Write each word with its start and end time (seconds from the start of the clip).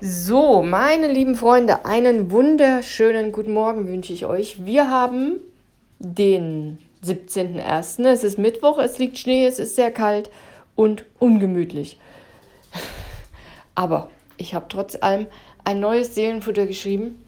So, 0.00 0.62
meine 0.62 1.08
lieben 1.08 1.34
Freunde, 1.34 1.84
einen 1.84 2.30
wunderschönen 2.30 3.32
guten 3.32 3.52
Morgen 3.52 3.88
wünsche 3.88 4.12
ich 4.12 4.26
euch. 4.26 4.64
Wir 4.64 4.88
haben 4.88 5.40
den 5.98 6.78
17.01. 7.04 8.06
Es 8.06 8.22
ist 8.22 8.38
Mittwoch, 8.38 8.78
es 8.78 8.98
liegt 8.98 9.18
Schnee, 9.18 9.44
es 9.44 9.58
ist 9.58 9.74
sehr 9.74 9.90
kalt 9.90 10.30
und 10.76 11.04
ungemütlich. 11.18 11.98
Aber 13.74 14.08
ich 14.36 14.54
habe 14.54 14.66
trotz 14.68 14.96
allem 15.00 15.26
ein 15.64 15.80
neues 15.80 16.14
Seelenfutter 16.14 16.66
geschrieben. 16.68 17.20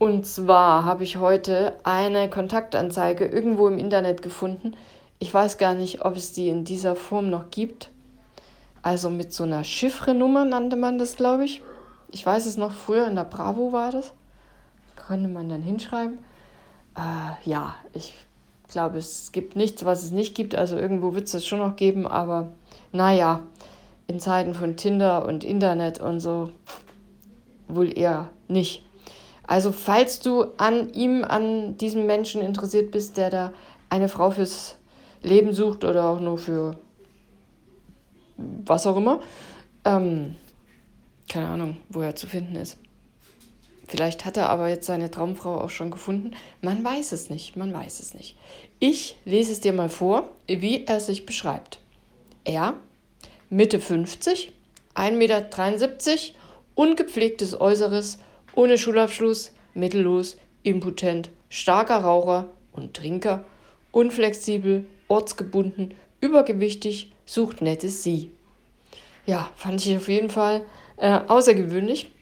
Und 0.00 0.26
zwar 0.26 0.84
habe 0.84 1.04
ich 1.04 1.18
heute 1.18 1.74
eine 1.84 2.28
Kontaktanzeige 2.28 3.26
irgendwo 3.26 3.68
im 3.68 3.78
Internet 3.78 4.20
gefunden. 4.20 4.74
Ich 5.20 5.32
weiß 5.32 5.58
gar 5.58 5.74
nicht, 5.74 6.04
ob 6.04 6.16
es 6.16 6.32
die 6.32 6.48
in 6.48 6.64
dieser 6.64 6.96
Form 6.96 7.30
noch 7.30 7.52
gibt. 7.52 7.88
Also 8.82 9.10
mit 9.10 9.32
so 9.32 9.44
einer 9.44 9.62
Chiffrenummer 9.62 10.44
nannte 10.44 10.74
man 10.74 10.98
das, 10.98 11.14
glaube 11.14 11.44
ich. 11.44 11.62
Ich 12.12 12.24
weiß 12.24 12.46
es 12.46 12.56
noch, 12.56 12.72
früher 12.72 13.06
in 13.06 13.14
der 13.14 13.24
Bravo 13.24 13.72
war 13.72 13.92
das. 13.92 14.12
Konnte 14.96 15.28
man 15.28 15.48
dann 15.48 15.62
hinschreiben. 15.62 16.18
Äh, 16.96 17.48
ja, 17.48 17.74
ich 17.92 18.14
glaube, 18.68 18.98
es 18.98 19.32
gibt 19.32 19.56
nichts, 19.56 19.84
was 19.84 20.02
es 20.02 20.10
nicht 20.10 20.34
gibt. 20.34 20.54
Also 20.54 20.76
irgendwo 20.76 21.14
wird 21.14 21.26
es 21.26 21.32
das 21.32 21.46
schon 21.46 21.58
noch 21.58 21.76
geben, 21.76 22.06
aber 22.06 22.52
naja, 22.92 23.40
in 24.06 24.20
Zeiten 24.20 24.54
von 24.54 24.76
Tinder 24.76 25.24
und 25.26 25.44
Internet 25.44 26.00
und 26.00 26.20
so 26.20 26.50
wohl 27.68 27.96
eher 27.96 28.30
nicht. 28.48 28.84
Also 29.46 29.72
falls 29.72 30.20
du 30.20 30.46
an 30.56 30.92
ihm, 30.92 31.24
an 31.24 31.76
diesem 31.76 32.06
Menschen 32.06 32.42
interessiert 32.42 32.90
bist, 32.90 33.16
der 33.16 33.30
da 33.30 33.52
eine 33.88 34.08
Frau 34.08 34.30
fürs 34.30 34.76
Leben 35.22 35.52
sucht 35.52 35.84
oder 35.84 36.04
auch 36.08 36.20
nur 36.20 36.38
für 36.38 36.76
was 38.36 38.86
auch 38.86 38.96
immer, 38.96 39.20
ähm, 39.84 40.36
keine 41.30 41.48
Ahnung, 41.48 41.78
wo 41.88 42.02
er 42.02 42.16
zu 42.16 42.26
finden 42.26 42.56
ist. 42.56 42.76
Vielleicht 43.86 44.24
hat 44.24 44.36
er 44.36 44.50
aber 44.50 44.68
jetzt 44.68 44.86
seine 44.86 45.10
Traumfrau 45.10 45.60
auch 45.60 45.70
schon 45.70 45.90
gefunden. 45.90 46.32
Man 46.60 46.84
weiß 46.84 47.12
es 47.12 47.30
nicht, 47.30 47.56
man 47.56 47.72
weiß 47.72 48.00
es 48.00 48.14
nicht. 48.14 48.36
Ich 48.78 49.16
lese 49.24 49.52
es 49.52 49.60
dir 49.60 49.72
mal 49.72 49.88
vor, 49.88 50.28
wie 50.46 50.84
er 50.84 51.00
sich 51.00 51.26
beschreibt. 51.26 51.78
Er, 52.44 52.74
Mitte 53.48 53.80
50, 53.80 54.52
1,73 54.94 55.12
Meter, 55.12 55.48
ungepflegtes 56.74 57.60
Äußeres, 57.60 58.18
ohne 58.54 58.78
Schulabschluss, 58.78 59.52
mittellos, 59.74 60.36
impotent, 60.62 61.30
starker 61.48 61.98
Raucher 61.98 62.48
und 62.72 62.94
Trinker, 62.94 63.44
unflexibel, 63.92 64.86
ortsgebunden, 65.08 65.94
übergewichtig, 66.20 67.12
sucht 67.24 67.60
nettes 67.60 68.02
Sie. 68.02 68.30
Ja, 69.26 69.50
fand 69.56 69.84
ich 69.84 69.96
auf 69.96 70.08
jeden 70.08 70.30
Fall 70.30 70.64
äh, 71.00 71.20
außergewöhnlich. 71.26 72.12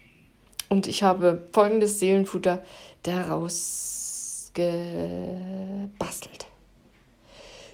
Und 0.69 0.87
ich 0.87 1.03
habe 1.03 1.49
folgendes 1.53 1.99
Seelenfutter 1.99 2.63
daraus 3.03 4.51
gebastelt. 4.55 6.47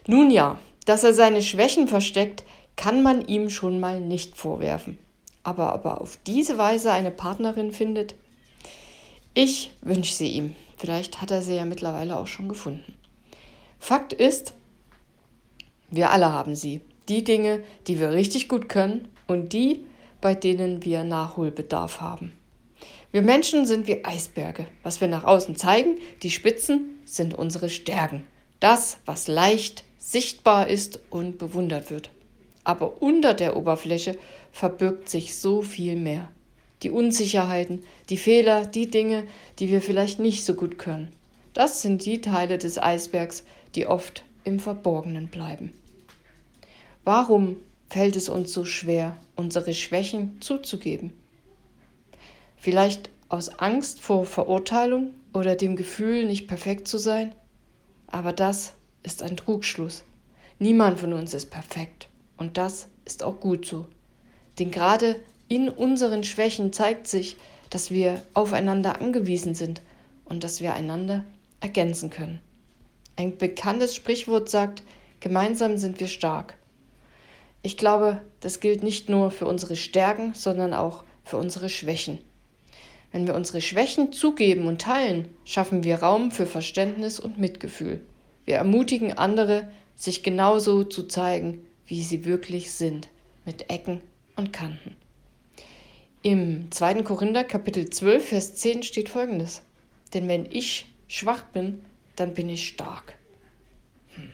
Nun 0.07 0.31
ja, 0.31 0.59
dass 0.87 1.05
er 1.05 1.15
seine 1.15 1.43
Schwächen 1.43 1.89
versteckt, 1.89 2.45
kann 2.77 3.03
man 3.03 3.27
ihm 3.27 3.51
schon 3.51 3.81
mal 3.81 4.01
nicht 4.01 4.37
vorwerfen. 4.37 4.99
Aber 5.43 5.75
ob 5.75 5.85
er 5.85 6.01
auf 6.01 6.19
diese 6.27 6.59
Weise 6.59 6.93
eine 6.93 7.11
Partnerin 7.11 7.73
findet, 7.73 8.15
ich 9.35 9.73
wünsche 9.81 10.15
sie 10.15 10.29
ihm. 10.29 10.57
Vielleicht 10.77 11.21
hat 11.21 11.31
er 11.31 11.43
sie 11.43 11.57
ja 11.57 11.65
mittlerweile 11.65 12.17
auch 12.17 12.27
schon 12.27 12.49
gefunden. 12.49 12.95
Fakt 13.79 14.13
ist, 14.13 14.55
wir 15.91 16.11
alle 16.11 16.33
haben 16.33 16.55
sie. 16.55 16.81
Die 17.09 17.25
Dinge, 17.25 17.63
die 17.87 18.01
wir 18.01 18.13
richtig 18.13 18.49
gut 18.49 18.69
können 18.69 19.09
und 19.27 19.53
die, 19.53 19.85
bei 20.25 20.35
denen 20.35 20.83
wir 20.83 21.05
Nachholbedarf 21.05 22.01
haben. 22.01 22.33
Wir 23.13 23.21
Menschen 23.21 23.67
sind 23.67 23.87
wie 23.87 24.07
Eisberge. 24.07 24.67
Was 24.83 25.03
wir 25.03 25.09
nach 25.09 25.25
außen 25.25 25.55
zeigen, 25.55 25.99
die 26.23 26.31
Spitzen, 26.31 26.99
sind 27.05 27.35
unsere 27.35 27.69
Stärken. 27.69 28.27
Das, 28.59 28.97
was 29.05 29.29
leicht 29.29 29.85
sichtbar 29.99 30.69
ist 30.69 30.99
und 31.11 31.37
bewundert 31.37 31.91
wird. 31.91 32.09
Aber 32.65 33.03
unter 33.03 33.35
der 33.35 33.55
Oberfläche 33.55 34.17
verbirgt 34.51 35.11
sich 35.11 35.37
so 35.37 35.61
viel 35.61 35.95
mehr. 35.95 36.31
Die 36.83 36.91
Unsicherheiten, 36.91 37.85
die 38.09 38.17
Fehler, 38.17 38.65
die 38.65 38.89
Dinge, 38.91 39.27
die 39.59 39.69
wir 39.69 39.83
vielleicht 39.83 40.21
nicht 40.21 40.47
so 40.47 40.55
gut 40.55 40.79
können. 40.79 41.13
Das 41.53 41.83
sind 41.83 42.07
die 42.07 42.23
Teile 42.23 42.57
des 42.57 42.79
Eisbergs, 42.79 43.45
die 43.75 43.87
oft 43.87 44.25
im 44.45 44.59
Verborgenen 44.59 45.29
bleiben. 45.29 45.75
Warum 47.05 47.57
fällt 47.89 48.17
es 48.17 48.29
uns 48.29 48.53
so 48.53 48.65
schwer, 48.65 49.17
unsere 49.37 49.75
Schwächen 49.75 50.41
zuzugeben. 50.41 51.13
Vielleicht 52.57 53.11
aus 53.29 53.59
Angst 53.59 54.01
vor 54.01 54.27
Verurteilung 54.27 55.15
oder 55.33 55.57
dem 55.57 55.77
Gefühl, 55.77 56.25
nicht 56.25 56.47
perfekt 56.47 56.89
zu 56.89 56.99
sein? 56.99 57.35
Aber 58.07 58.33
das 58.33 58.75
ist 59.03 59.23
ein 59.23 59.37
Trugschluss. 59.37 60.05
Niemand 60.59 61.01
von 61.01 61.13
uns 61.13 61.35
ist 61.35 61.51
perfekt. 61.51 62.09
Und 62.37 62.57
das 62.57 62.89
ist 63.05 63.23
auch 63.23 63.41
gut 63.41 63.67
so. 63.67 63.87
Denn 64.59 64.71
gerade 64.71 65.17
in 65.49 65.69
unseren 65.69 66.25
Schwächen 66.25 66.73
zeigt 66.73 67.07
sich, 67.07 67.37
dass 67.71 67.91
wir 67.91 68.23
aufeinander 68.35 69.01
angewiesen 69.01 69.55
sind 69.55 69.83
und 70.25 70.45
dass 70.45 70.61
wir 70.61 70.75
einander 70.75 71.25
ergänzen 71.61 72.11
können. 72.11 72.41
Ein 73.17 73.37
bekanntes 73.37 73.95
Sprichwort 73.95 74.49
sagt, 74.49 74.83
gemeinsam 75.21 75.77
sind 75.77 76.01
wir 76.01 76.09
stark. 76.09 76.55
Ich 77.65 77.79
glaube, 77.79 78.21
das 78.41 78.61
gilt 78.61 78.83
nicht 78.83 79.09
nur 79.09 79.31
für 79.31 79.47
unsere 79.47 79.75
Stärken, 79.75 80.35
sondern 80.35 80.75
auch 80.75 81.03
für 81.25 81.39
unsere 81.39 81.71
Schwächen. 81.71 82.19
Wenn 83.11 83.27
wir 83.27 83.35
unsere 83.35 83.63
Schwächen 83.63 84.13
zugeben 84.13 84.67
und 84.67 84.83
teilen, 84.83 85.31
schaffen 85.47 85.83
wir 85.83 86.03
Raum 86.03 86.31
für 86.31 86.45
Verständnis 86.45 87.19
und 87.19 87.39
Mitgefühl. 87.39 88.03
Wir 88.45 88.57
ermutigen 88.57 89.15
andere, 89.17 89.67
sich 89.97 90.23
genauso 90.23 90.85
zu 90.85 91.05
zeigen, 91.05 91.65
wie 91.87 92.03
sie 92.03 92.27
wirklich 92.27 92.71
sind, 92.71 93.09
mit 93.47 93.71
Ecken 93.71 94.03
und 94.37 94.53
Kanten. 94.53 94.95
Im 96.21 96.71
2. 96.71 97.03
Korinther 97.03 97.45
Kapitel 97.45 97.89
12, 97.89 98.29
Vers 98.29 98.55
10 98.57 98.83
steht 98.83 99.09
folgendes. 99.09 99.63
Denn 100.13 100.29
wenn 100.29 100.45
ich 100.51 100.85
schwach 101.09 101.45
bin, 101.45 101.83
dann 102.15 102.35
bin 102.35 102.51
ich 102.51 102.69
stark. 102.69 103.15
Hm. 104.17 104.33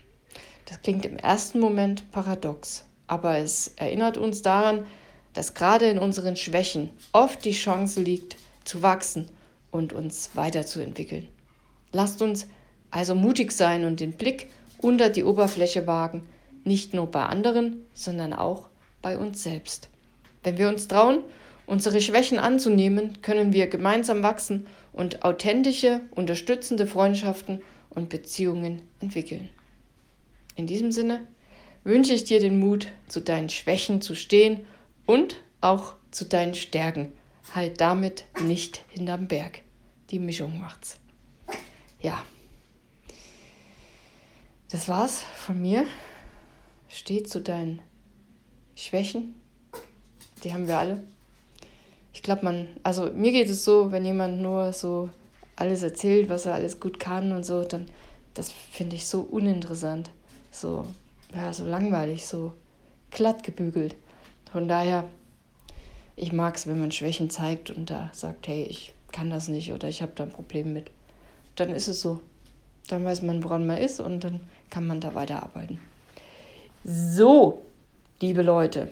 Das 0.65 0.83
klingt 0.83 1.07
im 1.07 1.17
ersten 1.17 1.61
Moment 1.61 2.11
paradox 2.11 2.90
aber 3.11 3.39
es 3.39 3.73
erinnert 3.75 4.17
uns 4.17 4.41
daran, 4.41 4.87
dass 5.33 5.55
gerade 5.55 5.87
in 5.87 5.99
unseren 5.99 6.37
Schwächen 6.37 6.91
oft 7.13 7.45
die 7.45 7.51
Chance 7.51 8.01
liegt, 8.01 8.37
zu 8.63 8.83
wachsen 8.83 9.27
und 9.73 9.93
uns 9.93 10.31
weiterzuentwickeln. 10.35 11.27
Lasst 11.91 12.23
uns 12.23 12.47
also 12.93 13.17
mutig 13.17 13.51
sein 13.51 13.85
und 13.85 13.99
den 13.99 14.13
Blick 14.13 14.51
unter 14.79 15.11
die 15.11 15.25
Oberfläche 15.25 15.89
wagen, 15.89 16.29
nicht 16.63 16.95
nur 16.95 17.09
bei 17.09 17.25
anderen, 17.25 17.85
sondern 17.95 18.33
auch 18.33 18.69
bei 19.03 19.19
uns 19.19 19.43
selbst. 19.43 19.89
Wenn 20.45 20.57
wir 20.57 20.69
uns 20.69 20.87
trauen, 20.87 21.25
unsere 21.67 22.01
Schwächen 22.01 22.39
anzunehmen, 22.39 23.23
können 23.23 23.53
wir 23.53 23.67
gemeinsam 23.67 24.23
wachsen 24.23 24.69
und 24.93 25.25
authentische, 25.25 26.01
unterstützende 26.13 26.87
Freundschaften 26.87 27.61
und 27.89 28.09
Beziehungen 28.09 28.83
entwickeln. 29.01 29.49
In 30.55 30.69
diesem 30.69 30.93
Sinne, 30.93 31.27
wünsche 31.85 32.13
ich 32.13 32.25
dir 32.25 32.41
den 32.41 32.59
Mut, 32.59 32.89
zu 33.09 33.21
deinen 33.21 33.49
Schwächen 33.49 34.01
zu 34.01 34.15
stehen 34.15 34.67
und 35.07 35.37
auch 35.61 35.95
zu 36.11 36.25
deinen 36.25 36.55
Stärken. 36.55 37.13
Halt 37.55 37.81
damit 37.81 38.25
nicht 38.43 38.85
hinterm 38.89 39.29
Berg. 39.29 39.63
Die 40.11 40.19
Mischung 40.19 40.61
macht's. 40.61 40.99
Ja. 42.01 42.23
Das 44.71 44.89
war's 44.89 45.23
von 45.37 45.61
mir. 45.61 45.87
Steh 46.89 47.23
zu 47.23 47.41
deinen 47.41 47.83
Schwächen. 48.77 49.35
Die 50.43 50.53
haben 50.53 50.69
wir 50.69 50.79
alle. 50.79 51.03
Ich 52.13 52.23
glaube, 52.23 52.45
man, 52.45 52.69
also 52.83 53.11
mir 53.13 53.33
geht 53.33 53.49
es 53.49 53.65
so, 53.65 53.93
wenn 53.93 54.05
jemand 54.05 54.41
nur 54.41 54.73
so 54.73 55.11
alles 55.57 55.83
erzählt, 55.83 56.29
was 56.29 56.47
er 56.47 56.55
alles 56.55 56.81
gut 56.81 56.99
kann 56.99 57.33
und 57.33 57.45
so, 57.45 57.65
dann 57.65 57.87
das 58.35 58.53
finde 58.53 58.97
ich 58.97 59.07
so 59.07 59.21
uninteressant. 59.23 60.11
So, 60.51 60.87
ja, 61.35 61.53
so 61.53 61.65
langweilig, 61.65 62.27
so 62.27 62.53
glatt 63.11 63.43
gebügelt. 63.43 63.97
Von 64.53 64.69
daher, 64.69 65.05
ich 66.17 66.33
mag 66.33 66.57
es, 66.57 66.67
wenn 66.67 66.81
man 66.81 66.93
Schwächen 66.93 67.31
zeigt 67.31 67.71
und 67.71 67.91
da 67.91 68.11
sagt, 68.13 68.49
hey, 68.49 68.65
ich 68.65 68.95
kann 69.13 69.31
das 69.31 69.49
nicht 69.49 69.73
oder 69.73 69.89
ich 69.89 70.03
habe 70.03 70.13
da 70.15 70.25
ein 70.25 70.33
Problem 70.33 70.73
mit. 70.73 70.91
Dann 71.57 71.71
ist 71.71 71.89
es 71.89 72.01
so. 72.01 72.21
Dann 72.89 73.05
weiß 73.05 73.23
man, 73.23 73.45
woran 73.45 73.67
man 73.67 73.79
ist 73.79 74.01
und 74.01 74.25
dann 74.25 74.41
kann 74.71 74.87
man 74.87 75.01
da 75.01 75.15
weiterarbeiten. 75.15 75.81
So, 76.85 77.67
liebe 78.21 78.43
Leute, 78.43 78.91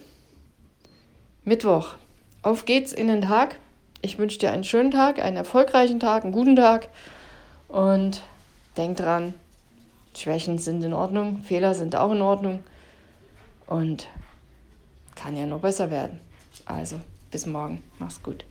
Mittwoch. 1.45 1.95
Auf 2.43 2.65
geht's 2.65 2.93
in 2.93 3.09
den 3.09 3.23
Tag. 3.23 3.57
Ich 4.01 4.19
wünsche 4.19 4.39
dir 4.39 4.53
einen 4.53 4.65
schönen 4.65 4.91
Tag, 4.91 5.19
einen 5.19 5.37
erfolgreichen 5.37 5.99
Tag, 5.99 6.23
einen 6.23 6.33
guten 6.33 6.55
Tag 6.55 6.89
und 7.67 8.23
denk 8.77 8.97
dran, 8.97 9.35
Schwächen 10.17 10.59
sind 10.59 10.83
in 10.83 10.93
Ordnung, 10.93 11.43
Fehler 11.45 11.75
sind 11.75 11.97
auch 11.97 12.13
in 12.13 12.23
Ordnung 12.23 12.65
und 13.67 14.09
kann 15.15 15.37
ja 15.37 15.47
noch 15.47 15.61
besser 15.61 15.91
werden. 15.91 16.21
Also, 16.65 17.01
bis 17.31 17.47
morgen. 17.47 17.83
Mach's 17.99 18.23
gut. 18.23 18.45